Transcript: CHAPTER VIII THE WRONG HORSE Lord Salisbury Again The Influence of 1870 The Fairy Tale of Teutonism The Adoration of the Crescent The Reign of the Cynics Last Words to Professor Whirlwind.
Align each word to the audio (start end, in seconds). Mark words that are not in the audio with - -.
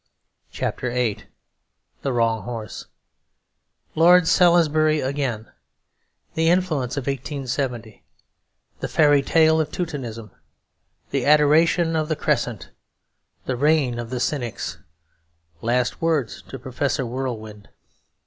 CHAPTER 0.49 0.89
VIII 0.89 1.25
THE 2.01 2.11
WRONG 2.11 2.41
HORSE 2.41 2.87
Lord 3.93 4.27
Salisbury 4.27 4.99
Again 4.99 5.51
The 6.33 6.49
Influence 6.49 6.97
of 6.97 7.05
1870 7.05 8.03
The 8.79 8.87
Fairy 8.87 9.21
Tale 9.21 9.61
of 9.61 9.71
Teutonism 9.71 10.31
The 11.11 11.27
Adoration 11.27 11.95
of 11.95 12.09
the 12.09 12.15
Crescent 12.15 12.71
The 13.45 13.55
Reign 13.55 13.99
of 13.99 14.09
the 14.09 14.19
Cynics 14.19 14.79
Last 15.61 16.01
Words 16.01 16.41
to 16.47 16.57
Professor 16.57 17.05
Whirlwind. 17.05 17.69